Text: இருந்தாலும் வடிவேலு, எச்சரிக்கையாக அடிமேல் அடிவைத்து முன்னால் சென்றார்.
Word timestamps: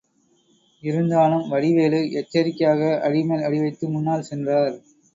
இருந்தாலும் 0.83 1.45
வடிவேலு, 1.49 2.01
எச்சரிக்கையாக 2.13 2.91
அடிமேல் 3.03 3.47
அடிவைத்து 3.47 3.87
முன்னால் 3.89 4.29
சென்றார். 4.31 4.75